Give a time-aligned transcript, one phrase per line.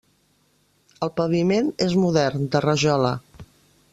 [1.07, 3.13] El paviment és modern, de rajola.